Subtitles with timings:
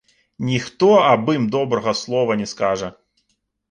[0.47, 2.95] Ніхто аб ім добрага слова не скажа.